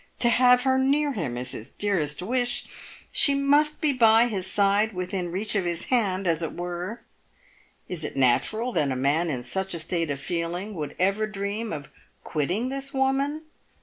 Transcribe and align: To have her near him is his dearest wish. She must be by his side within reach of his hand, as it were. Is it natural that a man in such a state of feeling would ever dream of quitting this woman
To 0.17 0.29
have 0.29 0.63
her 0.63 0.79
near 0.79 1.11
him 1.11 1.37
is 1.37 1.51
his 1.51 1.69
dearest 1.69 2.23
wish. 2.23 2.65
She 3.11 3.35
must 3.35 3.81
be 3.81 3.93
by 3.93 4.25
his 4.25 4.47
side 4.47 4.93
within 4.93 5.31
reach 5.31 5.53
of 5.53 5.63
his 5.65 5.83
hand, 5.93 6.25
as 6.25 6.41
it 6.41 6.55
were. 6.57 7.01
Is 7.87 8.03
it 8.03 8.15
natural 8.17 8.71
that 8.71 8.89
a 8.89 8.95
man 8.95 9.29
in 9.29 9.43
such 9.43 9.75
a 9.75 9.79
state 9.79 10.09
of 10.09 10.19
feeling 10.19 10.73
would 10.73 10.95
ever 10.97 11.27
dream 11.27 11.71
of 11.71 11.89
quitting 12.23 12.69
this 12.69 12.95
woman 12.95 13.43